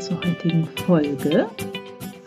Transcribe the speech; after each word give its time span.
zur 0.00 0.16
heutigen 0.24 0.66
Folge. 0.86 1.46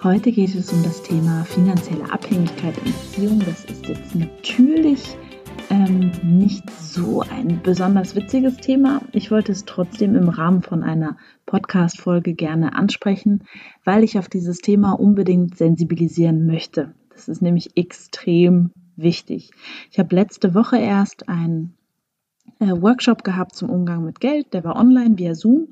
Heute 0.04 0.32
geht 0.32 0.54
es 0.54 0.72
um 0.72 0.84
das 0.84 1.02
Thema 1.02 1.44
finanzielle 1.44 2.12
Abhängigkeit 2.12 2.78
in 2.78 2.92
Beziehungen. 2.92 3.40
Das 3.40 3.66
ist 3.66 3.88
jetzt 3.88 4.14
natürlich 4.14 5.18
ähm, 5.72 6.12
nicht 6.22 6.70
so 6.70 7.22
ein 7.22 7.62
besonders 7.64 8.16
witziges 8.16 8.58
Thema. 8.58 9.02
Ich 9.12 9.32
wollte 9.32 9.52
es 9.52 9.66
trotzdem 9.66 10.16
im 10.16 10.30
Rahmen 10.30 10.62
von 10.62 10.84
einer 10.84 11.18
Podcast-Folge 11.48 12.36
gerne 12.36 12.76
ansprechen, 12.76 13.44
weil 13.84 14.04
ich 14.04 14.20
auf 14.20 14.30
dieses 14.30 14.60
Thema 14.60 14.92
unbedingt 14.92 15.58
sensibilisieren 15.58 16.46
möchte. 16.46 16.94
Das 17.10 17.28
ist 17.28 17.42
nämlich 17.42 17.76
extrem 17.76 18.70
wichtig. 18.98 19.50
Ich 19.90 19.98
habe 19.98 20.16
letzte 20.16 20.54
Woche 20.54 20.78
erst 20.78 21.28
einen 21.28 21.74
äh, 22.60 22.68
Workshop 22.68 23.24
gehabt 23.24 23.56
zum 23.56 23.72
Umgang 23.72 24.06
mit 24.06 24.20
Geld. 24.20 24.54
Der 24.54 24.64
war 24.64 24.76
online 24.76 25.18
via 25.18 25.34
Zoom. 25.34 25.70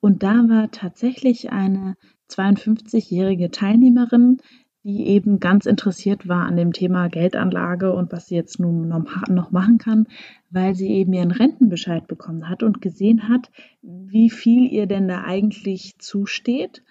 Und 0.00 0.22
da 0.22 0.48
war 0.48 0.70
tatsächlich 0.70 1.50
eine 1.50 1.96
52-jährige 2.30 3.50
Teilnehmerin, 3.50 4.38
die 4.86 5.08
eben 5.08 5.40
ganz 5.40 5.66
interessiert 5.66 6.28
war 6.28 6.44
an 6.46 6.56
dem 6.56 6.72
Thema 6.72 7.08
Geldanlage 7.08 7.92
und 7.92 8.12
was 8.12 8.28
sie 8.28 8.36
jetzt 8.36 8.60
nun 8.60 8.86
noch 8.86 9.50
machen 9.50 9.78
kann, 9.78 10.06
weil 10.50 10.76
sie 10.76 10.88
eben 10.88 11.12
ihren 11.12 11.32
Rentenbescheid 11.32 12.06
bekommen 12.06 12.48
hat 12.48 12.62
und 12.62 12.80
gesehen 12.80 13.28
hat, 13.28 13.50
wie 13.82 14.30
viel 14.30 14.72
ihr 14.72 14.86
denn 14.86 15.08
da 15.08 15.24
eigentlich 15.24 15.98
zusteht. 15.98 16.84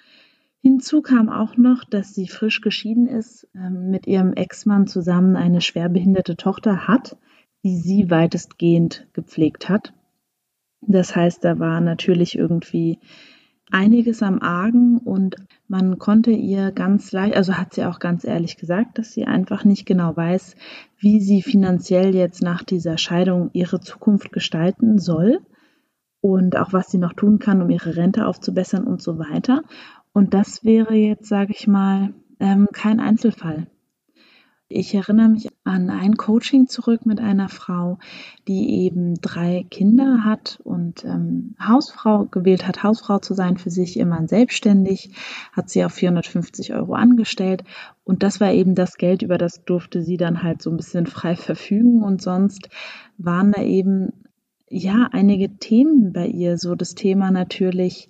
Hinzu 0.62 1.02
kam 1.02 1.30
auch 1.30 1.56
noch, 1.56 1.86
dass 1.86 2.14
sie 2.14 2.28
frisch 2.28 2.60
geschieden 2.60 3.08
ist, 3.08 3.48
ähm, 3.56 3.92
mit 3.92 4.08
ihrem 4.08 4.34
Ex-Mann 4.34 4.88
zusammen 4.88 5.38
eine 5.38 5.62
schwerbehinderte 5.62 6.36
Tochter 6.36 6.90
hat, 6.90 7.16
die 7.64 7.78
sie 7.78 8.10
weitestgehend 8.10 9.08
gepflegt 9.14 9.70
hat. 9.70 9.94
Das 10.82 11.16
heißt, 11.16 11.44
da 11.44 11.60
war 11.60 11.82
natürlich 11.82 12.38
irgendwie 12.38 13.00
einiges 13.72 14.22
am 14.22 14.40
Argen 14.42 15.00
und 15.00 15.36
man 15.68 15.98
konnte 15.98 16.32
ihr 16.32 16.72
ganz 16.72 17.12
leicht, 17.12 17.36
also 17.36 17.54
hat 17.54 17.74
sie 17.74 17.86
auch 17.86 18.00
ganz 18.00 18.24
ehrlich 18.24 18.58
gesagt, 18.58 19.00
dass 19.00 19.12
sie 19.12 19.26
einfach 19.26 19.66
nicht 19.66 19.86
genau 19.86 20.16
weiß, 20.16 20.56
wie 20.98 21.20
sie 21.20 21.42
finanziell 21.42 22.14
jetzt 22.14 22.44
nach 22.44 22.64
dieser 22.64 22.98
Scheidung 22.98 23.50
ihre 23.54 23.80
Zukunft 23.80 24.32
gestalten 24.32 25.00
soll 25.00 25.40
und 26.22 26.56
auch 26.58 26.74
was 26.74 26.92
sie 26.92 27.00
noch 27.00 27.14
tun 27.14 27.40
kann, 27.40 27.62
um 27.62 27.70
ihre 27.70 27.96
Rente 27.96 28.28
aufzubessern 28.28 28.86
und 28.86 29.02
so 29.02 29.18
weiter. 29.18 29.64
Und 30.14 30.34
das 30.34 30.64
wäre 30.64 30.94
jetzt, 30.94 31.28
sage 31.28 31.54
ich 31.56 31.68
mal, 31.68 32.14
ähm, 32.40 32.68
kein 32.72 33.00
Einzelfall. 33.00 33.68
Ich 34.78 34.94
erinnere 34.94 35.30
mich 35.30 35.48
an 35.64 35.90
ein 35.90 36.18
Coaching 36.18 36.68
zurück 36.68 37.06
mit 37.06 37.22
einer 37.22 37.48
Frau, 37.48 37.98
die 38.46 38.84
eben 38.84 39.14
drei 39.22 39.66
Kinder 39.70 40.26
hat 40.26 40.60
und 40.66 41.06
ähm, 41.06 41.56
Hausfrau 41.66 42.26
gewählt 42.26 42.68
hat, 42.68 42.84
Hausfrau 42.84 43.20
zu 43.20 43.34
sein 43.34 43.56
für 43.56 43.70
sich, 43.70 43.98
immer 43.98 44.28
selbstständig, 44.28 45.12
hat 45.54 45.70
sie 45.70 45.86
auf 45.86 45.94
450 45.94 46.74
Euro 46.74 46.94
angestellt. 46.94 47.64
Und 48.04 48.22
das 48.22 48.42
war 48.42 48.52
eben 48.52 48.76
das 48.76 48.98
Geld, 48.98 49.22
über 49.22 49.38
das 49.38 49.64
durfte 49.64 50.04
sie 50.04 50.18
dann 50.18 50.44
halt 50.44 50.62
so 50.62 50.72
ein 50.72 50.78
bisschen 50.78 51.06
frei 51.06 51.38
verfügen. 51.38 52.04
Und 52.04 52.22
sonst 52.22 52.68
waren 53.18 53.54
da 53.54 53.64
eben 53.64 54.10
ja 54.68 55.08
einige 55.14 55.56
Themen 55.56 56.12
bei 56.12 56.28
ihr, 56.28 56.58
so 56.58 56.76
das 56.76 56.96
Thema 56.96 57.32
natürlich 57.32 58.10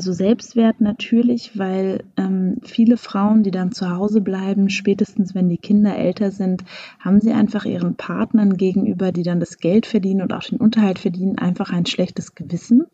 also 0.00 0.14
Selbstwert 0.14 0.80
natürlich, 0.80 1.58
weil 1.58 2.04
ähm, 2.16 2.56
viele 2.62 2.96
Frauen, 2.96 3.42
die 3.42 3.50
dann 3.50 3.70
zu 3.70 3.90
Hause 3.90 4.22
bleiben, 4.22 4.70
spätestens 4.70 5.34
wenn 5.34 5.50
die 5.50 5.58
Kinder 5.58 5.94
älter 5.94 6.30
sind, 6.30 6.64
haben 6.98 7.20
sie 7.20 7.32
einfach 7.32 7.66
ihren 7.66 7.96
Partnern 7.96 8.56
gegenüber, 8.56 9.12
die 9.12 9.24
dann 9.24 9.40
das 9.40 9.58
Geld 9.58 9.84
verdienen 9.84 10.22
und 10.22 10.32
auch 10.32 10.42
den 10.42 10.58
Unterhalt 10.58 10.98
verdienen, 10.98 11.36
einfach 11.36 11.70
ein 11.70 11.84
schlechtes 11.84 12.34
Gewissen, 12.34 12.86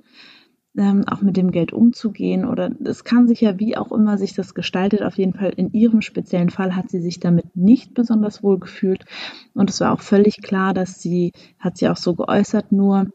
ähm, 0.76 1.04
auch 1.06 1.22
mit 1.22 1.36
dem 1.36 1.52
Geld 1.52 1.72
umzugehen. 1.72 2.44
Oder 2.44 2.72
es 2.84 3.04
kann 3.04 3.28
sich 3.28 3.40
ja 3.40 3.56
wie 3.60 3.76
auch 3.76 3.92
immer 3.92 4.18
sich 4.18 4.34
das 4.34 4.52
gestaltet. 4.52 5.02
Auf 5.02 5.16
jeden 5.16 5.34
Fall 5.34 5.52
in 5.56 5.72
ihrem 5.72 6.00
speziellen 6.00 6.50
Fall 6.50 6.74
hat 6.74 6.90
sie 6.90 7.00
sich 7.00 7.20
damit 7.20 7.54
nicht 7.54 7.94
besonders 7.94 8.42
wohl 8.42 8.58
gefühlt. 8.58 9.04
Und 9.54 9.70
es 9.70 9.78
war 9.78 9.92
auch 9.92 10.00
völlig 10.00 10.42
klar, 10.42 10.74
dass 10.74 11.00
sie, 11.00 11.30
hat 11.60 11.78
sie 11.78 11.88
auch 11.88 11.96
so 11.96 12.16
geäußert, 12.16 12.72
nur 12.72 13.06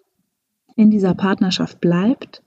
in 0.77 0.91
dieser 0.91 1.13
Partnerschaft 1.13 1.81
bleibt 1.81 2.41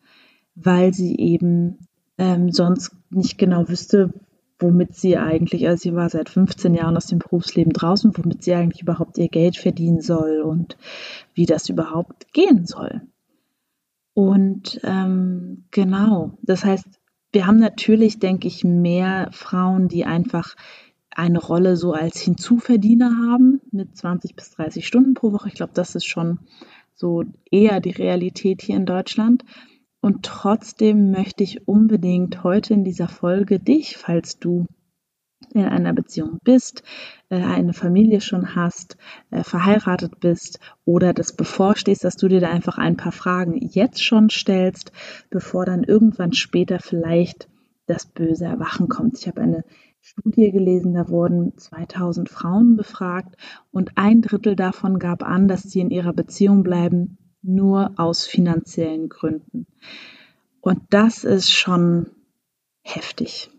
weil 0.55 0.95
sie 0.95 1.17
eben 1.17 1.79
ähm, 2.19 2.51
sonst 2.51 2.93
nicht 3.11 3.39
genau 3.39 3.69
wüsste, 3.69 4.13
womit 4.59 4.95
sie 4.95 5.17
eigentlich, 5.17 5.67
also 5.67 5.83
sie 5.83 5.95
war 5.95 6.09
seit 6.09 6.29
15 6.29 6.75
Jahren 6.75 6.97
aus 6.97 7.07
dem 7.07 7.19
Berufsleben 7.19 7.73
draußen, 7.73 8.13
womit 8.17 8.45
sie 8.45 8.55
eigentlich 8.55 8.83
überhaupt 8.83 9.19
ihr 9.19 9.29
Geld 9.29 9.57
verdienen 9.57 10.01
soll 10.01 10.43
und 10.43 10.77
wie 11.35 11.47
das 11.47 11.69
überhaupt 11.69 12.33
gehen 12.33 12.67
soll. 12.67 13.03
Und 14.15 14.81
ähm, 14.85 15.65
genau, 15.73 16.39
das 16.43 16.65
heißt, 16.65 16.87
wir 17.33 17.49
haben 17.49 17.59
natürlich, 17.59 18.21
denke 18.21 18.47
ich, 18.47 18.63
mehr 18.63 19.29
Frauen, 19.33 19.89
die 19.89 20.05
einfach 20.05 20.55
eine 21.11 21.41
Rolle 21.41 21.77
so 21.77 21.93
als 21.93 22.21
Hinzuverdiener 22.21 23.11
haben 23.29 23.61
mit 23.73 23.97
20 23.97 24.37
bis 24.37 24.51
30 24.53 24.87
Stunden 24.87 25.15
pro 25.15 25.33
Woche. 25.33 25.49
Ich 25.49 25.55
glaube, 25.55 25.73
das 25.75 25.97
ist 25.97 26.07
schon 26.07 26.39
so 26.95 27.25
eher 27.51 27.81
die 27.81 27.91
Realität 27.91 28.63
hier 28.63 28.77
in 28.77 28.87
Deutschland. 28.87 29.45
Und 30.05 30.23
trotzdem 30.23 31.13
möchte 31.13 31.45
ich 31.45 31.67
unbedingt 31.67 32.45
heute 32.45 32.75
in 32.75 32.85
dieser 32.85 33.09
Folge 33.09 33.59
dich, 33.59 33.97
falls 33.97 34.39
du 34.39 34.67
in 35.55 35.65
einer 35.65 35.95
Beziehung 35.95 36.41
bist, 36.45 36.83
äh, 37.31 37.37
eine 37.37 37.73
Familie 37.73 38.21
schon 38.21 38.55
hast, 38.55 38.99
äh, 39.31 39.43
verheiratet 39.43 40.21
bist 40.21 40.61
oder 40.85 41.15
das 41.15 41.33
bevorstehst, 41.33 42.05
dass 42.05 42.17
du 42.17 42.29
dir 42.29 42.41
da 42.41 42.51
einfach 42.51 42.77
ein 42.77 42.99
paar 42.99 43.13
Fragen 43.13 43.57
jetzt 43.59 44.05
schon 44.05 44.29
stellst, 44.29 44.93
bevor 45.31 45.65
dann 45.65 45.85
irgendwann 45.85 46.35
später 46.35 46.81
vielleicht 46.81 47.49
das 47.87 48.05
böse 48.05 48.45
Erwachen 48.45 48.91
kommt. 48.91 49.19
Ich 49.19 49.27
habe 49.27 49.41
eine 49.41 49.65
Studie 50.03 50.51
gelesen, 50.51 50.93
da 50.93 51.09
wurden 51.09 51.57
2000 51.57 52.29
Frauen 52.29 52.77
befragt 52.77 53.39
und 53.73 53.93
ein 53.95 54.21
Drittel 54.21 54.55
davon 54.55 54.99
gab 54.99 55.23
an, 55.23 55.49
dass 55.49 55.63
sie 55.63 55.81
in 55.81 55.89
ihrer 55.89 56.13
Beziehung 56.13 56.63
bleiben, 56.63 57.17
nur 57.45 57.93
aus 57.97 58.27
finanziellen 58.27 59.09
Gründen. 59.09 59.67
Und 60.61 60.81
das 60.91 61.25
ist 61.25 61.53
schon 61.53 62.07
heftig. 62.83 63.51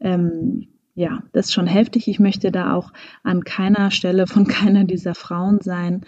Ähm, 0.00 0.68
ja, 0.94 1.22
das 1.32 1.46
ist 1.46 1.52
schon 1.52 1.66
heftig. 1.66 2.08
Ich 2.08 2.18
möchte 2.18 2.50
da 2.50 2.74
auch 2.74 2.92
an 3.22 3.44
keiner 3.44 3.90
Stelle 3.90 4.26
von 4.26 4.46
keiner 4.48 4.84
dieser 4.84 5.14
Frauen 5.14 5.60
sein. 5.60 6.04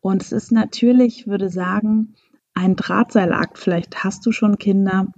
Und 0.00 0.22
es 0.22 0.32
ist 0.32 0.52
natürlich, 0.52 1.20
ich 1.20 1.26
würde 1.26 1.50
sagen, 1.50 2.14
ein 2.54 2.76
Drahtseilakt. 2.76 3.58
Vielleicht 3.58 4.04
hast 4.04 4.24
du 4.26 4.32
schon 4.32 4.58
Kinder. 4.58 5.08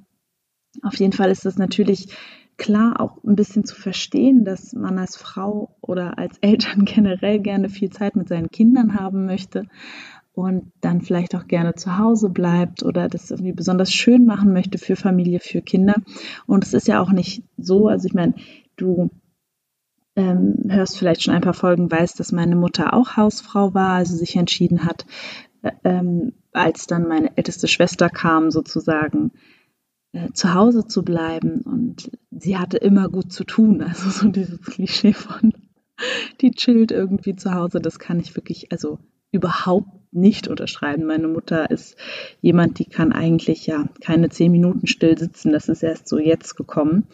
Auf 0.82 0.94
jeden 0.96 1.12
Fall 1.12 1.30
ist 1.30 1.44
es 1.44 1.58
natürlich 1.58 2.08
klar 2.56 3.00
auch 3.00 3.22
ein 3.24 3.36
bisschen 3.36 3.64
zu 3.64 3.74
verstehen, 3.74 4.44
dass 4.44 4.72
man 4.72 4.98
als 4.98 5.16
Frau 5.16 5.76
oder 5.82 6.18
als 6.18 6.38
Eltern 6.38 6.84
generell 6.86 7.40
gerne 7.40 7.68
viel 7.68 7.90
Zeit 7.90 8.16
mit 8.16 8.28
seinen 8.28 8.50
Kindern 8.50 8.98
haben 8.98 9.26
möchte 9.26 9.66
und 10.36 10.70
dann 10.82 11.00
vielleicht 11.00 11.34
auch 11.34 11.46
gerne 11.46 11.76
zu 11.76 11.96
Hause 11.96 12.28
bleibt 12.28 12.82
oder 12.82 13.08
das 13.08 13.30
irgendwie 13.30 13.54
besonders 13.54 13.90
schön 13.90 14.26
machen 14.26 14.52
möchte 14.52 14.76
für 14.76 14.94
Familie, 14.94 15.40
für 15.40 15.62
Kinder. 15.62 15.94
Und 16.46 16.62
es 16.62 16.74
ist 16.74 16.88
ja 16.88 17.00
auch 17.00 17.10
nicht 17.10 17.42
so, 17.56 17.88
also 17.88 18.06
ich 18.06 18.12
meine, 18.12 18.34
du 18.76 19.08
ähm, 20.14 20.64
hörst 20.68 20.98
vielleicht 20.98 21.22
schon 21.22 21.32
ein 21.32 21.40
paar 21.40 21.54
Folgen, 21.54 21.90
weißt, 21.90 22.20
dass 22.20 22.32
meine 22.32 22.54
Mutter 22.54 22.92
auch 22.92 23.16
Hausfrau 23.16 23.72
war, 23.72 23.94
also 23.94 24.14
sich 24.14 24.36
entschieden 24.36 24.84
hat, 24.84 25.06
äh, 25.62 25.72
ähm, 25.84 26.34
als 26.52 26.86
dann 26.86 27.08
meine 27.08 27.34
älteste 27.38 27.66
Schwester 27.66 28.10
kam, 28.10 28.50
sozusagen 28.50 29.32
äh, 30.12 30.32
zu 30.34 30.52
Hause 30.52 30.86
zu 30.86 31.02
bleiben. 31.02 31.62
Und 31.62 32.10
sie 32.30 32.58
hatte 32.58 32.76
immer 32.76 33.08
gut 33.08 33.32
zu 33.32 33.44
tun, 33.44 33.80
also 33.88 34.10
so 34.10 34.28
dieses 34.28 34.60
Klischee 34.60 35.14
von, 35.14 35.54
die 36.42 36.50
chillt 36.50 36.90
irgendwie 36.90 37.36
zu 37.36 37.54
Hause, 37.54 37.80
das 37.80 37.98
kann 37.98 38.20
ich 38.20 38.36
wirklich, 38.36 38.70
also 38.70 38.98
überhaupt 39.32 39.95
nicht 40.16 40.48
unterschreiben. 40.48 41.06
Meine 41.06 41.28
Mutter 41.28 41.70
ist 41.70 41.96
jemand, 42.40 42.78
die 42.78 42.84
kann 42.86 43.12
eigentlich 43.12 43.66
ja 43.66 43.84
keine 44.00 44.28
zehn 44.28 44.52
Minuten 44.52 44.86
still 44.86 45.16
sitzen. 45.18 45.52
Das 45.52 45.68
ist 45.68 45.82
erst 45.82 46.08
so 46.08 46.18
jetzt 46.18 46.56
gekommen. 46.56 47.06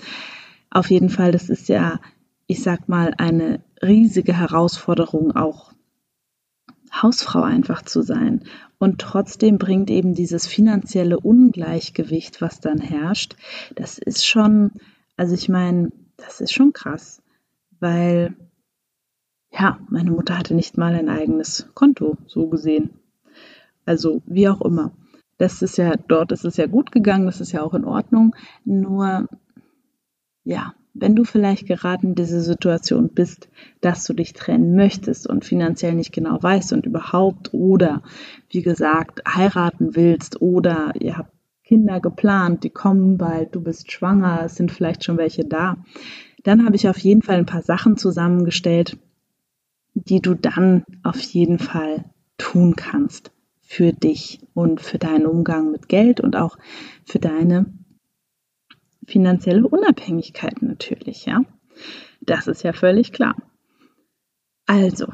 Auf 0.70 0.90
jeden 0.90 1.10
Fall, 1.10 1.32
das 1.32 1.50
ist 1.50 1.68
ja, 1.68 2.00
ich 2.46 2.62
sag 2.62 2.88
mal, 2.88 3.14
eine 3.18 3.62
riesige 3.82 4.36
Herausforderung 4.38 5.36
auch 5.36 5.72
Hausfrau 6.92 7.42
einfach 7.42 7.82
zu 7.82 8.02
sein. 8.02 8.44
Und 8.78 9.00
trotzdem 9.00 9.58
bringt 9.58 9.90
eben 9.90 10.14
dieses 10.14 10.46
finanzielle 10.46 11.18
Ungleichgewicht, 11.18 12.40
was 12.40 12.60
dann 12.60 12.80
herrscht, 12.80 13.36
das 13.74 13.98
ist 13.98 14.26
schon, 14.26 14.72
also 15.16 15.34
ich 15.34 15.48
meine, 15.48 15.90
das 16.16 16.40
ist 16.40 16.52
schon 16.52 16.72
krass, 16.72 17.22
weil 17.80 18.34
ja, 19.52 19.78
meine 19.88 20.10
Mutter 20.10 20.38
hatte 20.38 20.54
nicht 20.54 20.78
mal 20.78 20.94
ein 20.94 21.08
eigenes 21.08 21.68
Konto, 21.74 22.16
so 22.26 22.46
gesehen. 22.48 22.90
Also 23.84 24.22
wie 24.26 24.48
auch 24.48 24.62
immer. 24.62 24.92
Das 25.38 25.60
ist 25.62 25.76
ja, 25.76 25.96
dort 25.96 26.32
ist 26.32 26.44
es 26.44 26.56
ja 26.56 26.66
gut 26.66 26.92
gegangen, 26.92 27.26
das 27.26 27.40
ist 27.40 27.52
ja 27.52 27.62
auch 27.62 27.74
in 27.74 27.84
Ordnung. 27.84 28.34
Nur, 28.64 29.28
ja, 30.44 30.74
wenn 30.94 31.16
du 31.16 31.24
vielleicht 31.24 31.66
gerade 31.66 32.06
in 32.06 32.14
dieser 32.14 32.40
Situation 32.40 33.08
bist, 33.08 33.48
dass 33.80 34.04
du 34.04 34.12
dich 34.12 34.34
trennen 34.34 34.76
möchtest 34.76 35.26
und 35.26 35.44
finanziell 35.44 35.94
nicht 35.94 36.12
genau 36.12 36.42
weißt 36.42 36.72
und 36.72 36.86
überhaupt 36.86 37.52
oder, 37.52 38.02
wie 38.50 38.62
gesagt, 38.62 39.22
heiraten 39.26 39.96
willst 39.96 40.40
oder 40.40 40.92
ihr 41.00 41.18
habt 41.18 41.32
Kinder 41.64 42.00
geplant, 42.00 42.64
die 42.64 42.70
kommen 42.70 43.16
bald, 43.16 43.54
du 43.54 43.62
bist 43.62 43.90
schwanger, 43.90 44.42
es 44.44 44.56
sind 44.56 44.70
vielleicht 44.70 45.04
schon 45.04 45.16
welche 45.16 45.44
da. 45.44 45.78
Dann 46.42 46.66
habe 46.66 46.76
ich 46.76 46.88
auf 46.88 46.98
jeden 46.98 47.22
Fall 47.22 47.36
ein 47.36 47.46
paar 47.46 47.62
Sachen 47.62 47.96
zusammengestellt, 47.96 48.98
die 49.94 50.20
du 50.20 50.34
dann 50.34 50.84
auf 51.02 51.20
jeden 51.20 51.58
Fall 51.58 52.04
tun 52.38 52.76
kannst 52.76 53.32
für 53.60 53.92
dich 53.92 54.40
und 54.54 54.80
für 54.80 54.98
deinen 54.98 55.26
Umgang 55.26 55.70
mit 55.70 55.88
Geld 55.88 56.20
und 56.20 56.36
auch 56.36 56.58
für 57.04 57.18
deine 57.18 57.72
finanzielle 59.06 59.66
Unabhängigkeit 59.66 60.62
natürlich, 60.62 61.26
ja. 61.26 61.44
Das 62.20 62.46
ist 62.46 62.62
ja 62.62 62.72
völlig 62.72 63.12
klar. 63.12 63.34
Also, 64.66 65.06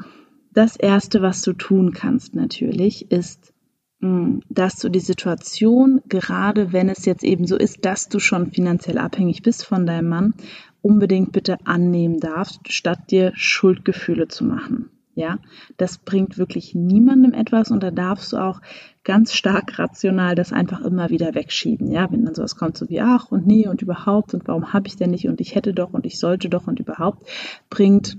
das 0.51 0.75
erste, 0.75 1.21
was 1.21 1.41
du 1.41 1.53
tun 1.53 1.93
kannst 1.93 2.35
natürlich, 2.35 3.11
ist, 3.11 3.53
mm, 3.99 4.39
dass 4.49 4.75
du 4.75 4.89
die 4.89 4.99
Situation, 4.99 6.01
gerade 6.07 6.73
wenn 6.73 6.89
es 6.89 7.05
jetzt 7.05 7.23
eben 7.23 7.45
so 7.47 7.55
ist, 7.55 7.85
dass 7.85 8.09
du 8.09 8.19
schon 8.19 8.51
finanziell 8.51 8.97
abhängig 8.97 9.41
bist 9.41 9.65
von 9.65 9.85
deinem 9.85 10.09
Mann, 10.09 10.33
unbedingt 10.81 11.31
bitte 11.31 11.57
annehmen 11.65 12.19
darfst, 12.19 12.71
statt 12.71 13.11
dir 13.11 13.31
Schuldgefühle 13.35 14.27
zu 14.27 14.45
machen. 14.45 14.89
Ja, 15.15 15.37
das 15.75 15.97
bringt 15.97 16.37
wirklich 16.37 16.75
niemandem 16.75 17.33
etwas 17.33 17.71
und 17.71 17.83
da 17.83 17.91
darfst 17.91 18.31
du 18.31 18.37
auch 18.37 18.61
ganz 19.03 19.33
stark 19.33 19.77
rational 19.77 20.33
das 20.33 20.53
einfach 20.53 20.79
immer 20.79 21.09
wieder 21.09 21.35
wegschieben. 21.35 21.91
Ja, 21.91 22.09
wenn 22.09 22.23
dann 22.23 22.35
sowas 22.35 22.55
kommt, 22.55 22.77
so 22.77 22.87
wie 22.87 23.01
ach 23.01 23.29
und 23.29 23.45
nee 23.45 23.67
und 23.67 23.81
überhaupt 23.81 24.33
und 24.33 24.47
warum 24.47 24.71
habe 24.71 24.87
ich 24.87 24.95
denn 24.95 25.11
nicht 25.11 25.27
und 25.27 25.41
ich 25.41 25.55
hätte 25.55 25.73
doch 25.73 25.91
und 25.93 26.05
ich 26.05 26.19
sollte 26.19 26.47
doch 26.47 26.67
und 26.67 26.79
überhaupt, 26.79 27.27
bringt 27.69 28.17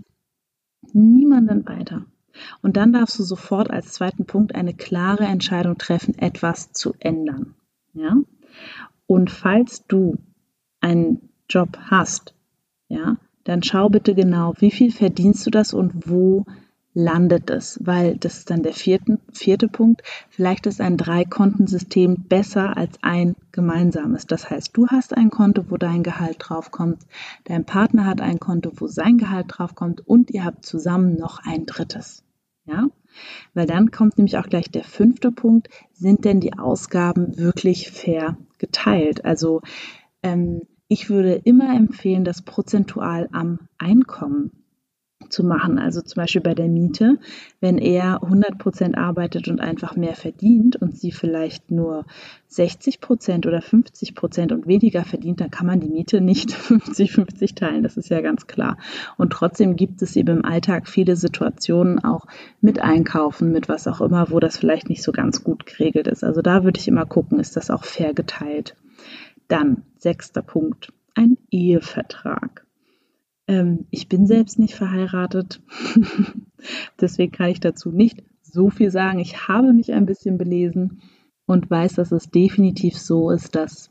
niemanden 0.93 1.67
weiter. 1.67 2.05
Und 2.61 2.77
dann 2.77 2.93
darfst 2.93 3.19
du 3.19 3.23
sofort 3.23 3.71
als 3.71 3.93
zweiten 3.93 4.27
Punkt 4.27 4.55
eine 4.55 4.75
klare 4.75 5.25
Entscheidung 5.25 5.79
treffen, 5.79 6.19
etwas 6.19 6.73
zu 6.73 6.95
ändern. 6.99 7.55
Ja? 7.95 8.17
Und 9.07 9.31
falls 9.31 9.87
du 9.87 10.19
einen 10.81 11.31
Job 11.49 11.79
hast, 11.91 12.35
ja, 12.91 13.17
dann 13.45 13.63
schau 13.63 13.89
bitte 13.89 14.15
genau, 14.15 14.53
wie 14.59 14.71
viel 14.71 14.91
verdienst 14.91 15.47
du 15.47 15.51
das 15.51 15.73
und 15.73 16.11
wo 16.11 16.45
landet 16.93 17.49
es, 17.51 17.79
weil 17.81 18.17
das 18.17 18.39
ist 18.39 18.51
dann 18.51 18.65
der 18.65 18.73
vierte, 18.73 19.19
vierte 19.33 19.69
Punkt. 19.69 20.03
Vielleicht 20.29 20.67
ist 20.67 20.81
ein 20.81 20.97
Drei-Konten-System 20.97 22.25
besser 22.29 22.77
als 22.77 22.99
ein 23.01 23.37
gemeinsames. 23.53 24.27
Das 24.27 24.51
heißt, 24.51 24.77
du 24.77 24.89
hast 24.89 25.17
ein 25.17 25.31
Konto, 25.31 25.71
wo 25.71 25.77
dein 25.77 26.03
Gehalt 26.03 26.39
draufkommt, 26.41 26.99
dein 27.45 27.65
Partner 27.65 28.07
hat 28.07 28.21
ein 28.21 28.41
Konto, 28.41 28.73
wo 28.75 28.89
sein 28.89 29.19
Gehalt 29.19 29.47
draufkommt 29.49 30.07
und 30.07 30.33
ihr 30.33 30.45
habt 30.45 30.67
zusammen 30.67 31.15
noch 31.15 31.39
ein 31.45 31.67
drittes. 31.67 32.25
Ja? 32.65 32.89
Weil 33.55 33.67
dann 33.67 33.93
kommt 33.93 34.19
nämlich 34.19 34.37
auch 34.37 34.49
gleich 34.49 34.69
der 34.69 34.85
fünfte 34.85 35.31
Punkt. 35.31 35.69
Sind 35.93 36.25
denn 36.25 36.41
die 36.41 36.59
Ausgaben 36.59 37.39
wirklich 37.39 37.93
fair 37.93 38.37
geteilt? 38.59 39.25
Also 39.25 39.63
ähm, 40.25 40.63
ich 40.91 41.09
würde 41.09 41.41
immer 41.45 41.73
empfehlen, 41.73 42.25
das 42.25 42.43
prozentual 42.43 43.29
am 43.31 43.61
Einkommen 43.79 44.51
zu 45.29 45.45
machen. 45.45 45.79
Also 45.79 46.01
zum 46.01 46.21
Beispiel 46.21 46.41
bei 46.41 46.55
der 46.55 46.67
Miete, 46.67 47.19
wenn 47.61 47.79
er 47.79 48.25
100 48.25 48.59
Prozent 48.59 48.99
arbeitet 48.99 49.47
und 49.47 49.61
einfach 49.61 49.95
mehr 49.95 50.17
verdient 50.17 50.75
und 50.75 50.99
sie 50.99 51.13
vielleicht 51.13 51.71
nur 51.71 52.07
60 52.49 53.01
Prozent 53.01 53.47
oder 53.47 53.63
50 53.63 54.17
Prozent 54.17 54.51
und 54.51 54.67
weniger 54.67 55.05
verdient, 55.05 55.41
dann 55.41 55.53
kann 55.53 55.69
man 55.69 55.79
die 55.79 55.91
Miete 55.91 56.21
nicht 56.21 56.51
50-50 56.55 57.55
teilen. 57.55 57.85
Das 57.85 57.97
ist 57.97 58.09
ja 58.09 58.21
ganz 58.21 58.49
klar. 58.49 58.77
Und 59.17 59.33
trotzdem 59.33 59.77
gibt 59.77 60.03
es 60.03 60.17
eben 60.17 60.39
im 60.39 60.45
Alltag 60.45 60.89
viele 60.89 61.15
Situationen 61.15 62.03
auch 62.03 62.27
mit 62.61 62.81
Einkaufen, 62.81 63.53
mit 63.53 63.69
was 63.69 63.87
auch 63.87 64.01
immer, 64.01 64.33
wo 64.33 64.41
das 64.41 64.57
vielleicht 64.57 64.89
nicht 64.89 65.05
so 65.05 65.13
ganz 65.13 65.45
gut 65.45 65.67
geregelt 65.67 66.09
ist. 66.09 66.25
Also 66.25 66.43
da 66.43 66.65
würde 66.65 66.81
ich 66.81 66.89
immer 66.89 67.07
gucken, 67.07 67.39
ist 67.39 67.57
das 67.57 67.71
auch 67.71 67.85
fair 67.85 68.13
geteilt. 68.13 68.75
Dann 69.51 69.83
sechster 69.97 70.43
Punkt, 70.43 70.93
ein 71.17 71.37
Ehevertrag. 71.51 72.65
Ähm, 73.49 73.87
ich 73.91 74.09
bin 74.09 74.29
selbst 74.29 74.61
nicht 74.61 74.77
verheiratet, 74.77 75.61
deswegen 77.01 77.33
kann 77.33 77.51
ich 77.51 77.59
dazu 77.59 77.91
nicht 77.91 78.23
so 78.43 78.71
viel 78.71 78.93
sagen. 78.93 79.19
Ich 79.19 79.49
habe 79.49 79.73
mich 79.73 79.93
ein 79.93 80.07
bisschen 80.07 80.39
belesen 80.39 81.03
und 81.47 81.69
weiß, 81.69 81.95
dass 81.95 82.13
es 82.13 82.31
definitiv 82.31 82.97
so 82.97 83.33
ist, 83.33 83.57
dass 83.57 83.91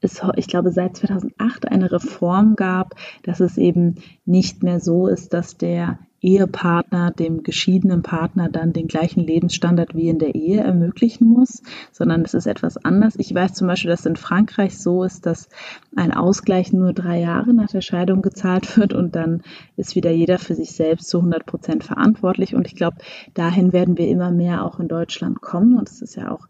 es, 0.00 0.20
ich 0.34 0.48
glaube, 0.48 0.72
seit 0.72 0.96
2008 0.96 1.68
eine 1.68 1.92
Reform 1.92 2.56
gab, 2.56 2.96
dass 3.22 3.38
es 3.38 3.56
eben 3.56 4.02
nicht 4.24 4.64
mehr 4.64 4.80
so 4.80 5.06
ist, 5.06 5.32
dass 5.32 5.56
der 5.56 6.00
Ehepartner 6.24 7.10
dem 7.10 7.42
geschiedenen 7.42 8.02
Partner 8.02 8.48
dann 8.48 8.72
den 8.72 8.88
gleichen 8.88 9.20
Lebensstandard 9.20 9.94
wie 9.94 10.08
in 10.08 10.18
der 10.18 10.34
Ehe 10.34 10.60
ermöglichen 10.60 11.28
muss, 11.28 11.62
sondern 11.92 12.22
es 12.22 12.32
ist 12.32 12.46
etwas 12.46 12.82
anders. 12.82 13.14
Ich 13.18 13.34
weiß 13.34 13.52
zum 13.52 13.68
Beispiel, 13.68 13.90
dass 13.90 14.06
in 14.06 14.16
Frankreich 14.16 14.78
so 14.78 15.04
ist, 15.04 15.26
dass 15.26 15.50
ein 15.94 16.12
Ausgleich 16.12 16.72
nur 16.72 16.94
drei 16.94 17.20
Jahre 17.20 17.52
nach 17.52 17.68
der 17.68 17.82
Scheidung 17.82 18.22
gezahlt 18.22 18.76
wird 18.78 18.94
und 18.94 19.14
dann 19.14 19.42
ist 19.76 19.94
wieder 19.96 20.10
jeder 20.10 20.38
für 20.38 20.54
sich 20.54 20.72
selbst 20.72 21.08
zu 21.08 21.18
100 21.18 21.44
Prozent 21.44 21.84
verantwortlich. 21.84 22.54
Und 22.54 22.66
ich 22.66 22.74
glaube, 22.74 22.96
dahin 23.34 23.74
werden 23.74 23.98
wir 23.98 24.08
immer 24.08 24.30
mehr 24.30 24.64
auch 24.64 24.80
in 24.80 24.88
Deutschland 24.88 25.42
kommen 25.42 25.76
und 25.76 25.90
es 25.90 26.00
ist 26.00 26.16
ja 26.16 26.30
auch 26.30 26.48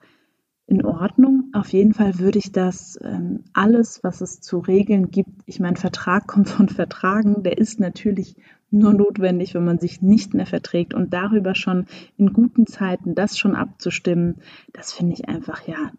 in 0.66 0.84
Ordnung. 0.84 1.50
Auf 1.52 1.72
jeden 1.72 1.92
Fall 1.92 2.18
würde 2.18 2.38
ich 2.38 2.52
das 2.52 2.98
ähm, 3.02 3.44
alles, 3.52 4.02
was 4.02 4.20
es 4.20 4.40
zu 4.40 4.58
regeln 4.58 5.10
gibt, 5.10 5.42
ich 5.46 5.60
meine, 5.60 5.76
Vertrag 5.76 6.26
kommt 6.26 6.48
von 6.48 6.68
Vertragen, 6.68 7.42
der 7.42 7.58
ist 7.58 7.80
natürlich 7.80 8.36
nur 8.74 8.92
notwendig, 8.92 9.54
wenn 9.54 9.64
man 9.64 9.78
sich 9.78 10.02
nicht 10.02 10.34
mehr 10.34 10.46
verträgt 10.46 10.94
und 10.94 11.12
darüber 11.12 11.54
schon 11.54 11.86
in 12.16 12.32
guten 12.32 12.66
Zeiten 12.66 13.14
das 13.14 13.38
schon 13.38 13.54
abzustimmen, 13.54 14.36
das 14.72 14.92
finde 14.92 15.14
ich 15.14 15.28
einfach, 15.28 15.66
ja, 15.66 15.92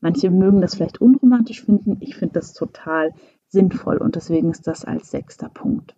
manche 0.00 0.30
mögen 0.30 0.60
das 0.60 0.76
vielleicht 0.76 1.00
unromantisch 1.00 1.64
finden, 1.64 1.98
ich 2.00 2.16
finde 2.16 2.34
das 2.34 2.54
total 2.54 3.12
sinnvoll 3.48 3.98
und 3.98 4.16
deswegen 4.16 4.50
ist 4.50 4.66
das 4.66 4.84
als 4.84 5.10
sechster 5.10 5.48
Punkt. 5.48 5.94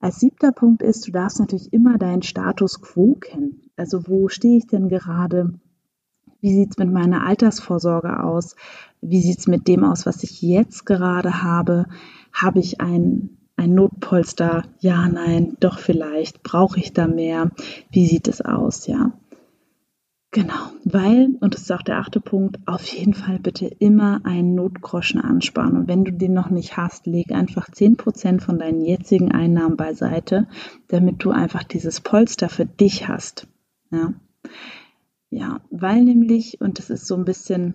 Als 0.00 0.20
siebter 0.20 0.52
Punkt 0.52 0.82
ist, 0.82 1.06
du 1.06 1.12
darfst 1.12 1.40
natürlich 1.40 1.72
immer 1.72 1.96
deinen 1.96 2.22
Status 2.22 2.82
quo 2.82 3.14
kennen. 3.14 3.70
Also 3.76 4.06
wo 4.06 4.28
stehe 4.28 4.58
ich 4.58 4.66
denn 4.66 4.88
gerade? 4.88 5.58
Wie 6.40 6.52
sieht 6.52 6.72
es 6.72 6.78
mit 6.78 6.92
meiner 6.92 7.26
Altersvorsorge 7.26 8.22
aus? 8.22 8.54
Wie 9.00 9.22
sieht 9.22 9.38
es 9.38 9.46
mit 9.46 9.66
dem 9.66 9.82
aus, 9.82 10.04
was 10.04 10.22
ich 10.22 10.42
jetzt 10.42 10.84
gerade 10.84 11.42
habe? 11.42 11.86
Habe 12.34 12.58
ich 12.58 12.82
ein 12.82 13.38
ein 13.64 13.74
Notpolster, 13.74 14.64
ja, 14.80 15.08
nein, 15.08 15.56
doch 15.60 15.78
vielleicht, 15.78 16.42
brauche 16.42 16.78
ich 16.78 16.92
da 16.92 17.06
mehr, 17.06 17.50
wie 17.90 18.06
sieht 18.06 18.28
es 18.28 18.40
aus, 18.42 18.86
ja. 18.86 19.12
Genau, 20.30 20.72
weil, 20.84 21.36
und 21.40 21.54
das 21.54 21.62
ist 21.62 21.72
auch 21.72 21.82
der 21.82 21.98
achte 21.98 22.20
Punkt, 22.20 22.58
auf 22.66 22.84
jeden 22.88 23.14
Fall 23.14 23.38
bitte 23.38 23.66
immer 23.66 24.20
einen 24.24 24.56
Notgroschen 24.56 25.20
ansparen. 25.20 25.76
Und 25.76 25.88
wenn 25.88 26.04
du 26.04 26.12
den 26.12 26.34
noch 26.34 26.50
nicht 26.50 26.76
hast, 26.76 27.06
leg 27.06 27.30
einfach 27.30 27.68
10% 27.70 28.40
von 28.40 28.58
deinen 28.58 28.84
jetzigen 28.84 29.30
Einnahmen 29.30 29.76
beiseite, 29.76 30.48
damit 30.88 31.24
du 31.24 31.30
einfach 31.30 31.62
dieses 31.62 32.00
Polster 32.00 32.48
für 32.48 32.66
dich 32.66 33.06
hast. 33.06 33.46
Ja, 33.92 34.12
ja 35.30 35.60
weil 35.70 36.02
nämlich, 36.02 36.60
und 36.60 36.80
das 36.80 36.90
ist 36.90 37.06
so 37.06 37.14
ein 37.14 37.24
bisschen, 37.24 37.74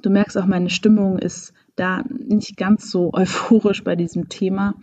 du 0.00 0.08
merkst 0.08 0.38
auch, 0.38 0.46
meine 0.46 0.70
Stimmung 0.70 1.18
ist 1.18 1.52
da 1.78 2.04
nicht 2.08 2.56
ganz 2.56 2.90
so 2.90 3.10
euphorisch 3.12 3.84
bei 3.84 3.96
diesem 3.96 4.28
Thema, 4.28 4.74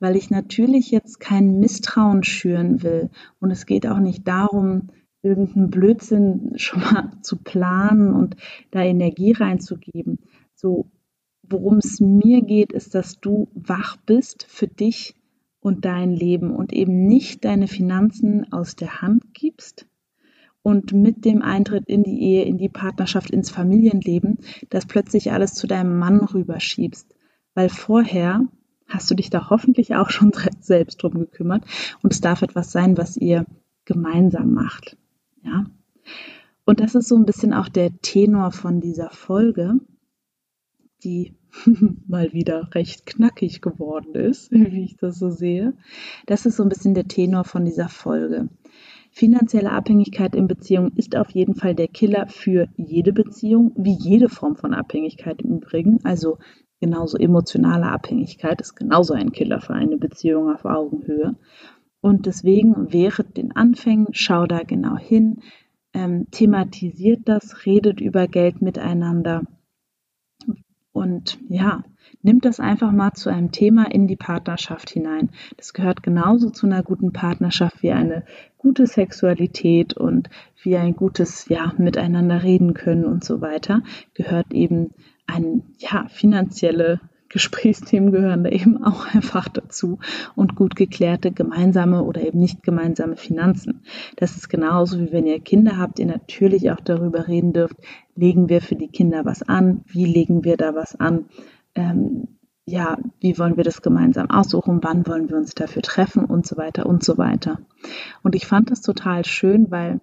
weil 0.00 0.16
ich 0.16 0.30
natürlich 0.30 0.90
jetzt 0.90 1.20
kein 1.20 1.58
Misstrauen 1.60 2.24
schüren 2.24 2.82
will. 2.82 3.10
Und 3.40 3.50
es 3.50 3.66
geht 3.66 3.86
auch 3.86 4.00
nicht 4.00 4.26
darum, 4.26 4.88
irgendeinen 5.22 5.70
Blödsinn 5.70 6.52
schon 6.56 6.80
mal 6.80 7.12
zu 7.22 7.36
planen 7.36 8.12
und 8.12 8.36
da 8.70 8.82
Energie 8.82 9.32
reinzugeben. 9.32 10.18
So, 10.54 10.90
worum 11.42 11.78
es 11.78 12.00
mir 12.00 12.42
geht, 12.42 12.72
ist, 12.72 12.94
dass 12.94 13.20
du 13.20 13.48
wach 13.54 13.96
bist 13.96 14.46
für 14.48 14.68
dich 14.68 15.14
und 15.60 15.84
dein 15.84 16.10
Leben 16.10 16.54
und 16.54 16.72
eben 16.72 17.06
nicht 17.06 17.44
deine 17.44 17.68
Finanzen 17.68 18.52
aus 18.52 18.74
der 18.74 19.00
Hand 19.00 19.32
gibst, 19.32 19.86
und 20.62 20.92
mit 20.92 21.24
dem 21.24 21.42
Eintritt 21.42 21.88
in 21.88 22.02
die 22.02 22.22
Ehe, 22.22 22.44
in 22.44 22.58
die 22.58 22.68
Partnerschaft, 22.68 23.30
ins 23.30 23.50
Familienleben, 23.50 24.38
das 24.70 24.86
plötzlich 24.86 25.32
alles 25.32 25.54
zu 25.54 25.66
deinem 25.66 25.98
Mann 25.98 26.20
rüberschiebst. 26.20 27.14
Weil 27.54 27.68
vorher 27.68 28.46
hast 28.86 29.10
du 29.10 29.14
dich 29.14 29.30
da 29.30 29.50
hoffentlich 29.50 29.94
auch 29.94 30.10
schon 30.10 30.32
selbst 30.60 31.02
drum 31.02 31.14
gekümmert 31.14 31.64
und 32.02 32.12
es 32.12 32.20
darf 32.20 32.42
etwas 32.42 32.72
sein, 32.72 32.96
was 32.96 33.16
ihr 33.16 33.46
gemeinsam 33.84 34.52
macht. 34.52 34.96
Ja. 35.42 35.66
Und 36.64 36.80
das 36.80 36.94
ist 36.94 37.08
so 37.08 37.16
ein 37.16 37.26
bisschen 37.26 37.52
auch 37.52 37.68
der 37.68 37.98
Tenor 38.00 38.52
von 38.52 38.80
dieser 38.80 39.10
Folge, 39.10 39.74
die 41.02 41.34
mal 42.06 42.32
wieder 42.32 42.74
recht 42.74 43.06
knackig 43.06 43.60
geworden 43.60 44.14
ist, 44.14 44.50
wie 44.52 44.84
ich 44.84 44.96
das 44.96 45.18
so 45.18 45.30
sehe. 45.30 45.74
Das 46.26 46.46
ist 46.46 46.56
so 46.56 46.62
ein 46.62 46.68
bisschen 46.68 46.94
der 46.94 47.08
Tenor 47.08 47.44
von 47.44 47.64
dieser 47.64 47.88
Folge. 47.88 48.48
Finanzielle 49.14 49.70
Abhängigkeit 49.72 50.34
in 50.34 50.48
Beziehungen 50.48 50.92
ist 50.96 51.16
auf 51.16 51.30
jeden 51.32 51.54
Fall 51.54 51.74
der 51.74 51.86
Killer 51.86 52.28
für 52.28 52.68
jede 52.78 53.12
Beziehung, 53.12 53.72
wie 53.76 53.92
jede 53.92 54.30
Form 54.30 54.56
von 54.56 54.72
Abhängigkeit 54.72 55.42
im 55.42 55.58
Übrigen. 55.58 55.98
Also 56.02 56.38
genauso 56.80 57.18
emotionale 57.18 57.86
Abhängigkeit 57.86 58.62
ist 58.62 58.74
genauso 58.74 59.12
ein 59.12 59.30
Killer 59.30 59.60
für 59.60 59.74
eine 59.74 59.98
Beziehung 59.98 60.50
auf 60.50 60.64
Augenhöhe. 60.64 61.36
Und 62.00 62.24
deswegen 62.24 62.90
während 62.90 63.36
den 63.36 63.54
Anfängen 63.54 64.08
schau 64.12 64.46
da 64.46 64.62
genau 64.62 64.96
hin, 64.96 65.42
ähm, 65.92 66.26
thematisiert 66.30 67.20
das, 67.26 67.66
redet 67.66 68.00
über 68.00 68.26
Geld 68.26 68.62
miteinander 68.62 69.42
und 70.92 71.38
ja, 71.48 71.84
nimmt 72.22 72.44
das 72.44 72.60
einfach 72.60 72.92
mal 72.92 73.12
zu 73.12 73.30
einem 73.30 73.50
Thema 73.50 73.90
in 73.90 74.06
die 74.06 74.16
Partnerschaft 74.16 74.90
hinein. 74.90 75.30
Das 75.56 75.72
gehört 75.72 76.02
genauso 76.02 76.50
zu 76.50 76.66
einer 76.66 76.82
guten 76.82 77.12
Partnerschaft 77.12 77.82
wie 77.82 77.92
eine 77.92 78.24
gute 78.58 78.86
Sexualität 78.86 79.94
und 79.94 80.28
wie 80.62 80.76
ein 80.76 80.94
gutes, 80.94 81.48
ja, 81.48 81.72
miteinander 81.78 82.42
reden 82.42 82.74
können 82.74 83.04
und 83.04 83.24
so 83.24 83.40
weiter, 83.40 83.82
gehört 84.14 84.52
eben 84.52 84.90
ein, 85.26 85.62
ja, 85.78 86.06
finanzielle 86.08 87.00
Gesprächsthemen 87.32 88.12
gehören 88.12 88.44
da 88.44 88.50
eben 88.50 88.82
auch 88.84 89.06
einfach 89.14 89.48
dazu 89.48 89.98
und 90.36 90.54
gut 90.54 90.76
geklärte 90.76 91.32
gemeinsame 91.32 92.04
oder 92.04 92.22
eben 92.22 92.38
nicht 92.38 92.62
gemeinsame 92.62 93.16
Finanzen. 93.16 93.82
Das 94.16 94.36
ist 94.36 94.48
genauso 94.48 95.00
wie 95.00 95.12
wenn 95.12 95.26
ihr 95.26 95.40
Kinder 95.40 95.78
habt, 95.78 95.98
ihr 95.98 96.06
natürlich 96.06 96.70
auch 96.70 96.80
darüber 96.80 97.28
reden 97.28 97.52
dürft, 97.52 97.76
legen 98.14 98.48
wir 98.48 98.60
für 98.60 98.76
die 98.76 98.88
Kinder 98.88 99.24
was 99.24 99.42
an, 99.42 99.82
wie 99.86 100.04
legen 100.04 100.44
wir 100.44 100.56
da 100.56 100.74
was 100.74 100.98
an, 100.98 101.26
ähm, 101.74 102.28
ja, 102.64 102.96
wie 103.20 103.38
wollen 103.38 103.56
wir 103.56 103.64
das 103.64 103.82
gemeinsam 103.82 104.30
aussuchen, 104.30 104.80
wann 104.82 105.06
wollen 105.06 105.28
wir 105.28 105.36
uns 105.36 105.54
dafür 105.54 105.82
treffen 105.82 106.24
und 106.24 106.46
so 106.46 106.56
weiter 106.56 106.86
und 106.86 107.02
so 107.02 107.18
weiter. 107.18 107.58
Und 108.22 108.34
ich 108.34 108.46
fand 108.46 108.70
das 108.70 108.82
total 108.82 109.24
schön, 109.24 109.70
weil 109.70 110.00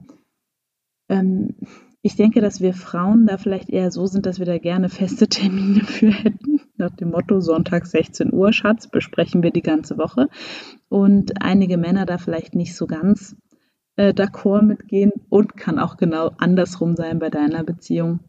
ähm, 1.08 1.56
ich 2.02 2.16
denke, 2.16 2.42
dass 2.42 2.62
wir 2.62 2.74
Frauen 2.74 3.28
da 3.28 3.38
vielleicht 3.38 3.70
eher 3.70 3.92
so 3.92 4.06
sind, 4.06 4.26
dass 4.26 4.40
wir 4.40 4.46
da 4.46 4.58
gerne 4.58 4.90
feste 4.90 5.28
Termine 5.30 5.82
für 5.82 6.12
hätten. 6.12 6.62
Nach 6.80 6.96
dem 6.96 7.12
Motto, 7.12 7.42
Sonntag 7.42 7.86
16 7.86 8.32
Uhr, 8.32 8.54
Schatz, 8.54 8.88
besprechen 8.88 9.44
wir 9.44 9.52
die 9.52 9.62
ganze 9.62 9.98
Woche. 9.98 10.30
Und 10.88 11.42
einige 11.42 11.78
Männer 11.78 12.06
da 12.06 12.18
vielleicht 12.18 12.56
nicht 12.56 12.74
so 12.74 12.88
ganz 12.88 13.36
äh, 13.98 14.14
d'accord 14.14 14.62
mitgehen 14.62 15.12
und 15.28 15.58
kann 15.58 15.78
auch 15.78 15.98
genau 15.98 16.32
andersrum 16.38 16.96
sein 16.96 17.20
bei 17.20 17.30
deiner 17.30 17.66
Beziehung. 17.66 18.22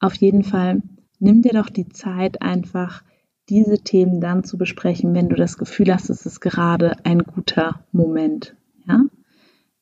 Auf 0.00 0.16
jeden 0.16 0.44
Fall 0.44 0.82
nimm 1.18 1.40
dir 1.40 1.52
doch 1.52 1.70
die 1.70 1.88
Zeit 1.88 2.42
einfach, 2.42 3.02
diese 3.48 3.78
Themen 3.78 4.20
dann 4.20 4.44
zu 4.44 4.58
besprechen, 4.58 5.14
wenn 5.14 5.30
du 5.30 5.34
das 5.36 5.56
Gefühl 5.56 5.94
hast, 5.94 6.10
es 6.10 6.26
ist 6.26 6.40
gerade 6.40 6.96
ein 7.04 7.20
guter 7.22 7.86
Moment. 7.90 8.54
Ja? 8.86 9.06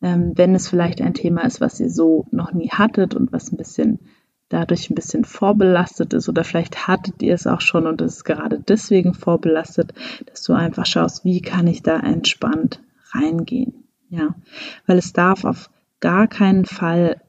Ähm, 0.01 0.31
wenn 0.37 0.55
es 0.55 0.69
vielleicht 0.69 1.01
ein 1.01 1.15
Thema 1.15 1.45
ist, 1.45 1.61
was 1.61 1.81
ihr 1.81 1.91
so 1.91 2.27
noch 2.31 2.53
nie 2.53 2.71
hattet 2.71 3.17
und 3.17 3.33
was 3.33 3.51
ein 3.51 3.57
bisschen 3.57 3.99
dadurch 4.49 4.91
ein 4.91 4.95
bisschen 4.95 5.25
vorbelastet 5.25 6.13
ist 6.13 6.29
oder 6.29 6.45
vielleicht 6.45 6.87
hattet 6.87 7.23
ihr 7.23 7.35
es 7.35 7.47
auch 7.47 7.61
schon 7.61 7.87
und 7.87 8.01
es 8.01 8.19
ist 8.19 8.25
gerade 8.25 8.61
deswegen 8.61 9.15
vorbelastet, 9.15 9.93
dass 10.27 10.43
du 10.43 10.53
einfach 10.53 10.87
schaust, 10.87 11.25
wie 11.25 11.41
kann 11.41 11.67
ich 11.67 11.83
da 11.83 11.99
entspannt 11.99 12.81
reingehen. 13.13 13.85
Ja, 14.09 14.37
weil 14.87 14.99
es 14.99 15.13
darf 15.13 15.45
auf 15.45 15.69
gar 15.99 16.29
keinen 16.29 16.65
Fall 16.65 17.21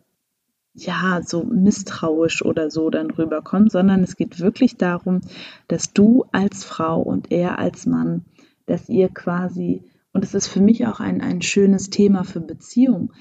ja, 0.78 1.22
so 1.24 1.44
misstrauisch 1.44 2.44
oder 2.44 2.70
so 2.70 2.92
dann 2.92 3.10
rüberkommen, 3.10 3.70
sondern 3.70 4.04
es 4.04 4.16
geht 4.16 4.40
wirklich 4.40 4.78
darum, 4.78 5.22
dass 5.68 5.92
du 5.92 6.26
als 6.32 6.64
Frau 6.64 7.02
und 7.02 7.32
er 7.32 7.58
als 7.58 7.88
Mann, 7.88 8.26
dass 8.68 8.88
ihr 8.88 9.10
quasi, 9.10 9.84
und 10.14 10.24
es 10.24 10.36
ist 10.36 10.48
für 10.48 10.62
mich 10.62 10.86
auch 10.86 11.00
ein, 11.00 11.22
ein 11.22 11.42
schönes 11.42 11.90
Thema 11.90 12.24
für 12.24 12.42
Beziehung, 12.42 13.12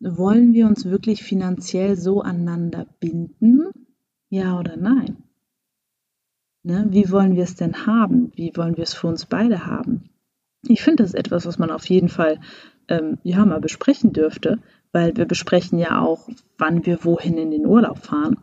wollen 0.00 0.52
wir 0.52 0.66
uns 0.66 0.84
wirklich 0.84 1.22
finanziell 1.22 1.96
so 1.96 2.20
aneinander 2.20 2.86
binden? 3.00 3.70
Ja 4.28 4.58
oder 4.58 4.76
nein? 4.76 5.16
Ne? 6.62 6.86
Wie 6.90 7.10
wollen 7.10 7.34
wir 7.34 7.44
es 7.44 7.54
denn 7.54 7.86
haben? 7.86 8.32
Wie 8.34 8.52
wollen 8.54 8.76
wir 8.76 8.84
es 8.84 8.94
für 8.94 9.06
uns 9.06 9.26
beide 9.26 9.66
haben? 9.66 10.10
Ich 10.66 10.82
finde, 10.82 11.02
das 11.02 11.10
ist 11.10 11.18
etwas, 11.18 11.46
was 11.46 11.58
man 11.58 11.70
auf 11.70 11.88
jeden 11.88 12.08
Fall 12.08 12.40
ähm, 12.88 13.18
ja, 13.22 13.44
mal 13.44 13.60
besprechen 13.60 14.12
dürfte, 14.12 14.58
weil 14.92 15.16
wir 15.16 15.24
besprechen 15.24 15.78
ja 15.78 16.00
auch, 16.00 16.28
wann 16.56 16.84
wir 16.84 17.04
wohin 17.04 17.38
in 17.38 17.50
den 17.50 17.66
Urlaub 17.66 17.98
fahren. 17.98 18.36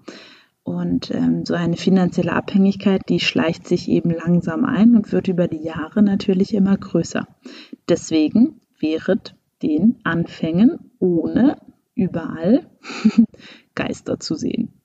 Und 0.64 1.12
ähm, 1.12 1.46
so 1.46 1.54
eine 1.54 1.78
finanzielle 1.78 2.34
Abhängigkeit, 2.34 3.04
die 3.10 3.20
schleicht 3.20 3.68
sich 3.68 3.88
eben 3.88 4.10
langsam 4.10 4.66
ein 4.66 4.96
und 4.96 5.12
wird 5.12 5.28
über 5.28 5.48
die 5.48 5.62
Jahre 5.62 6.02
natürlich 6.02 6.54
immer 6.56 6.76
größer. 6.76 7.28
Deswegen 7.88 8.62
wäret 8.80 9.36
den 9.62 9.98
Anfängen 10.04 10.85
ohne 11.00 11.58
überall 11.96 12.70
Geister 13.76 14.20
zu 14.20 14.36
sehen. 14.36 14.82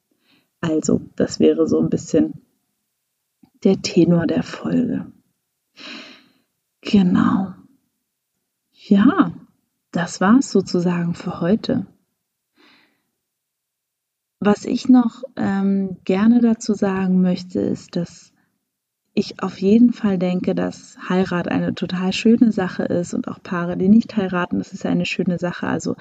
Also, 0.61 1.01
das 1.17 1.41
wäre 1.41 1.67
so 1.67 1.81
ein 1.81 1.91
bisschen 1.91 2.35
der 3.65 3.81
Tenor 3.83 4.27
der 4.27 4.43
Folge. 4.43 5.13
Genau. 6.81 7.55
Ja, 8.73 9.33
das 9.91 10.21
war's 10.21 10.51
sozusagen 10.51 11.15
für 11.15 11.41
heute. 11.41 11.87
Was 14.39 14.65
ich 14.65 14.89
noch 14.89 15.23
ähm, 15.37 15.99
gerne 16.05 16.41
dazu 16.41 16.73
sagen 16.73 17.21
möchte, 17.21 17.61
ist, 17.61 17.97
dass 17.97 18.30
ich 19.21 19.43
auf 19.43 19.61
jeden 19.61 19.93
Fall 19.93 20.19
denke, 20.19 20.55
dass 20.55 20.97
Heirat 21.09 21.49
eine 21.49 21.75
total 21.75 22.13
schöne 22.13 22.53
Sache 22.53 22.85
ist 22.85 23.15
und 23.15 23.29
auch 23.29 23.43
Paare, 23.43 23.77
die 23.77 23.89
nicht 23.89 24.17
heiraten, 24.17 24.59
das 24.59 24.73
ist 24.73 24.87
eine 24.87 25.05
schöne 25.05 25.39
Sache. 25.39 25.67
Also 25.67 25.97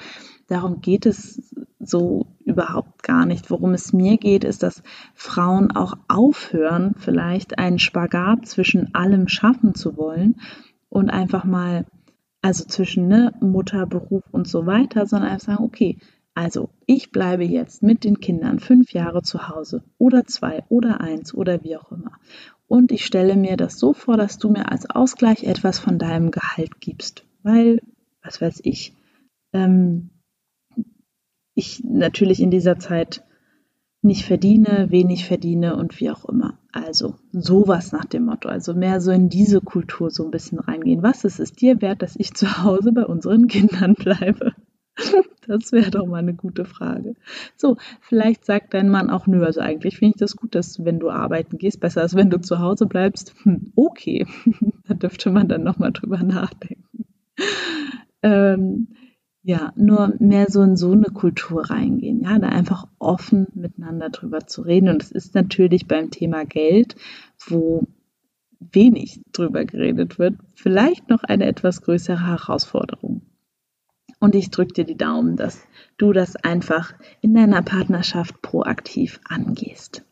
darum 0.48 0.82
geht 0.82 1.06
es 1.06 1.54
so 1.80 2.28
überhaupt 2.46 3.04
gar 3.04 3.26
nicht. 3.26 3.52
Worum 3.52 3.74
es 3.74 3.94
mir 3.94 4.18
geht, 4.18 4.44
ist, 4.44 4.64
dass 4.64 4.84
Frauen 5.14 5.72
auch 5.72 5.96
aufhören, 6.08 6.96
vielleicht 6.98 7.60
einen 7.60 7.80
Spagat 7.80 8.48
zwischen 8.48 8.96
allem 8.96 9.28
schaffen 9.28 9.76
zu 9.76 9.98
wollen 9.98 10.40
und 10.90 11.10
einfach 11.10 11.44
mal 11.44 11.86
also 12.42 12.64
zwischen 12.66 13.10
ne, 13.10 13.34
Mutter, 13.42 13.86
Beruf 13.86 14.24
und 14.32 14.48
so 14.48 14.66
weiter, 14.66 15.06
sondern 15.06 15.32
einfach 15.32 15.46
sagen, 15.46 15.64
okay, 15.64 15.98
also 16.36 16.70
ich 16.86 17.12
bleibe 17.12 17.44
jetzt 17.44 17.84
mit 17.84 18.06
den 18.06 18.22
Kindern 18.22 18.60
fünf 18.60 18.94
Jahre 18.94 19.24
zu 19.24 19.50
Hause 19.50 19.84
oder 19.98 20.24
zwei 20.26 20.64
oder 20.70 21.02
eins 21.02 21.34
oder 21.34 21.64
wie 21.64 21.76
auch 21.76 21.92
immer. 21.92 22.14
Und 22.70 22.92
ich 22.92 23.04
stelle 23.04 23.36
mir 23.36 23.58
das 23.58 23.80
so 23.80 23.94
vor, 23.94 24.16
dass 24.16 24.38
du 24.38 24.48
mir 24.50 24.72
als 24.72 24.88
Ausgleich 24.88 25.44
etwas 25.44 25.80
von 25.80 25.98
deinem 25.98 26.30
Gehalt 26.30 26.80
gibst. 26.80 27.26
Weil, 27.42 27.82
was 28.22 28.40
weiß 28.42 28.62
ich, 28.64 28.94
ähm, 29.54 30.12
ich 31.56 31.84
natürlich 31.84 32.40
in 32.40 32.52
dieser 32.52 32.78
Zeit 32.78 33.24
nicht 34.04 34.24
verdiene, 34.24 34.92
wenig 34.92 35.26
verdiene 35.26 35.78
und 35.78 36.00
wie 36.00 36.12
auch 36.12 36.26
immer. 36.26 36.60
Also 36.72 37.16
sowas 37.32 37.92
nach 37.92 38.06
dem 38.06 38.26
Motto. 38.26 38.50
Also 38.50 38.76
mehr 38.76 39.02
so 39.02 39.12
in 39.12 39.30
diese 39.30 39.62
Kultur 39.62 40.12
so 40.12 40.24
ein 40.24 40.32
bisschen 40.32 40.60
reingehen. 40.60 41.02
Was 41.02 41.24
ist 41.24 41.40
es 41.40 41.54
dir 41.54 41.82
wert, 41.82 42.04
dass 42.04 42.16
ich 42.16 42.36
zu 42.36 42.64
Hause 42.64 42.92
bei 42.92 43.06
unseren 43.06 43.48
Kindern 43.48 43.96
bleibe? 43.96 44.54
Das 45.48 45.72
wäre 45.72 45.90
doch 45.90 46.06
mal 46.06 46.18
eine 46.18 46.36
gute 46.36 46.64
Frage. 46.64 47.16
So, 47.56 47.78
vielleicht 48.02 48.46
sagt 48.46 48.76
dein 48.76 48.88
Mann 48.90 49.10
auch, 49.10 49.26
nö, 49.26 49.44
also 49.44 49.62
eigentlich 49.62 49.98
finde 49.98 50.14
ich 50.16 50.20
das 50.20 50.36
gut, 50.36 50.54
dass 50.54 50.86
wenn 50.86 51.00
du 51.00 51.10
arbeiten 51.10 51.58
gehst, 51.58 51.80
besser 51.80 52.02
als 52.02 52.16
wenn 52.16 52.30
du 52.30 52.40
zu 52.40 52.60
Hause 52.60 52.86
bleibst. 52.86 53.34
Hm, 53.44 53.72
okay, 53.76 54.28
da 54.88 54.94
dürfte 54.94 55.32
man 55.32 55.48
dann 55.48 55.64
nochmal 55.64 55.92
drüber 55.92 56.22
nachdenken. 56.22 57.06
Ähm, 58.22 58.90
ja, 59.42 59.74
nur 59.76 60.14
mehr 60.20 60.48
so 60.50 60.62
in 60.62 60.76
so 60.76 60.92
eine 60.92 61.06
Kultur 61.06 61.70
reingehen, 61.70 62.22
ja, 62.22 62.38
da 62.38 62.50
einfach 62.50 62.88
offen 63.00 63.48
miteinander 63.56 64.10
drüber 64.10 64.46
zu 64.46 64.62
reden. 64.62 64.90
Und 64.90 65.02
es 65.02 65.12
ist 65.12 65.34
natürlich 65.34 65.88
beim 65.88 66.12
Thema 66.12 66.46
Geld, 66.46 66.96
wo 67.48 67.88
wenig 68.60 69.22
drüber 69.32 69.66
geredet 69.66 70.20
wird, 70.20 70.36
vielleicht 70.54 71.10
noch 71.10 71.24
eine 71.24 71.46
etwas 71.46 71.82
größere 71.82 72.28
Herausforderung. 72.28 73.22
Und 74.20 74.36
ich 74.36 74.50
drücke 74.50 74.74
dir 74.74 74.84
die 74.84 74.98
Daumen, 74.98 75.38
dass 75.38 75.66
du 75.98 76.12
das 76.14 76.36
einfach 76.36 76.94
in 77.22 77.34
deiner 77.34 77.62
Partnerschaft 77.62 78.42
proaktiv 78.42 79.20
angehst. 79.24 80.04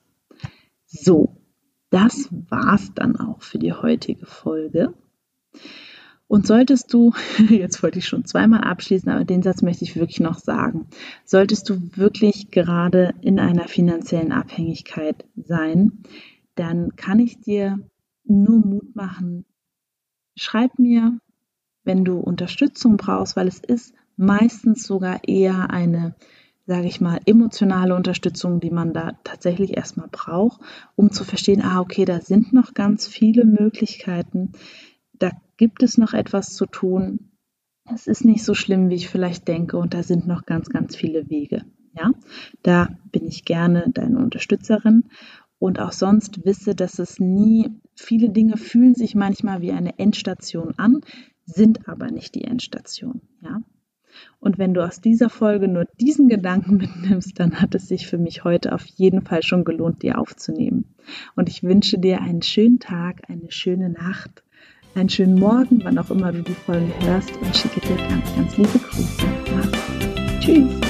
So, 0.85 1.35
das 1.89 2.29
war's 2.49 2.93
dann 2.95 3.17
auch 3.17 3.41
für 3.41 3.59
die 3.59 3.73
heutige 3.73 4.25
Folge. 4.25 4.93
Und 6.27 6.45
solltest 6.45 6.93
du, 6.93 7.13
jetzt 7.49 7.81
wollte 7.83 7.99
ich 7.99 8.07
schon 8.07 8.25
zweimal 8.25 8.61
abschließen, 8.61 9.09
aber 9.09 9.25
den 9.25 9.43
Satz 9.43 9.61
möchte 9.61 9.85
ich 9.85 9.95
wirklich 9.95 10.19
noch 10.19 10.39
sagen, 10.39 10.87
solltest 11.25 11.69
du 11.69 11.79
wirklich 11.95 12.51
gerade 12.51 13.13
in 13.21 13.39
einer 13.39 13.67
finanziellen 13.67 14.31
Abhängigkeit 14.31 15.25
sein, 15.35 16.03
dann 16.55 16.95
kann 16.95 17.19
ich 17.19 17.39
dir 17.39 17.79
nur 18.25 18.59
Mut 18.59 18.95
machen. 18.95 19.45
Schreib 20.35 20.77
mir, 20.79 21.19
wenn 21.87 22.05
du 22.05 22.19
Unterstützung 22.19 22.97
brauchst, 22.97 23.35
weil 23.35 23.47
es 23.47 23.59
ist 23.59 23.95
meistens 24.15 24.83
sogar 24.83 25.27
eher 25.27 25.71
eine, 25.71 26.13
sage 26.67 26.87
ich 26.87 27.01
mal, 27.01 27.19
emotionale 27.25 27.95
Unterstützung, 27.95 28.59
die 28.59 28.71
man 28.71 28.93
da 28.93 29.13
tatsächlich 29.23 29.75
erstmal 29.75 30.09
braucht, 30.11 30.61
um 30.95 31.11
zu 31.11 31.23
verstehen, 31.23 31.63
ah, 31.63 31.79
okay, 31.79 32.05
da 32.05 32.21
sind 32.21 32.53
noch 32.53 32.75
ganz 32.75 33.07
viele 33.07 33.45
Möglichkeiten 33.45 34.51
da 35.19 35.31
gibt 35.57 35.83
es 35.83 35.97
noch 35.97 36.13
etwas 36.13 36.53
zu 36.53 36.65
tun. 36.65 37.31
Es 37.91 38.07
ist 38.07 38.25
nicht 38.25 38.43
so 38.43 38.53
schlimm, 38.53 38.89
wie 38.89 38.95
ich 38.95 39.09
vielleicht 39.09 39.47
denke 39.47 39.77
und 39.77 39.93
da 39.93 40.03
sind 40.03 40.27
noch 40.27 40.45
ganz, 40.45 40.69
ganz 40.69 40.95
viele 40.95 41.29
Wege. 41.29 41.63
Ja, 41.93 42.11
da 42.61 42.89
bin 43.11 43.25
ich 43.25 43.45
gerne 43.45 43.85
deine 43.91 44.19
Unterstützerin 44.19 45.05
und 45.57 45.79
auch 45.79 45.93
sonst 45.93 46.45
wisse, 46.45 46.75
dass 46.75 46.99
es 46.99 47.19
nie, 47.19 47.71
viele 47.95 48.29
Dinge 48.29 48.57
fühlen 48.57 48.93
sich 48.93 49.15
manchmal 49.15 49.61
wie 49.61 49.71
eine 49.71 49.97
Endstation 49.97 50.73
an, 50.77 51.01
sind 51.47 51.87
aber 51.87 52.11
nicht 52.11 52.35
die 52.35 52.43
Endstation. 52.43 53.21
Ja, 53.41 53.61
Und 54.39 54.57
wenn 54.57 54.73
du 54.73 54.85
aus 54.85 55.01
dieser 55.01 55.29
Folge 55.29 55.67
nur 55.67 55.85
diesen 55.99 56.27
Gedanken 56.27 56.77
mitnimmst, 56.77 57.39
dann 57.39 57.59
hat 57.61 57.73
es 57.73 57.87
sich 57.87 58.05
für 58.07 58.17
mich 58.17 58.43
heute 58.43 58.73
auf 58.73 58.85
jeden 58.85 59.21
Fall 59.21 59.41
schon 59.41 59.63
gelohnt, 59.63 60.03
dir 60.03 60.19
aufzunehmen. 60.19 60.93
Und 61.35 61.49
ich 61.49 61.63
wünsche 61.63 61.97
dir 61.97 62.21
einen 62.21 62.41
schönen 62.41 62.79
Tag, 62.79 63.29
eine 63.29 63.49
schöne 63.49 63.89
Nacht, 63.89 64.43
einen 64.93 65.09
schönen 65.09 65.39
Morgen, 65.39 65.83
wann 65.83 65.97
auch 65.97 66.11
immer 66.11 66.31
du 66.31 66.41
die 66.41 66.53
Folge 66.53 66.91
hörst 67.01 67.35
und 67.37 67.55
schicke 67.55 67.79
dir 67.81 67.95
ganz, 67.95 68.35
ganz 68.35 68.57
liebe 68.57 68.79
Grüße. 68.79 69.25
Mach's. 69.55 70.39
Tschüss. 70.39 70.86